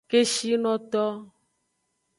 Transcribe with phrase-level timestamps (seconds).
[0.09, 1.03] Keshinoto.